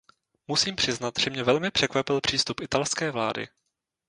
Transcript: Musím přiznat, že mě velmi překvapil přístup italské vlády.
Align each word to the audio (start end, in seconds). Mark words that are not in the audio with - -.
Musím 0.47 0.75
přiznat, 0.75 1.13
že 1.19 1.29
mě 1.29 1.43
velmi 1.43 1.71
překvapil 1.71 2.21
přístup 2.21 2.59
italské 2.61 3.11
vlády. 3.11 3.47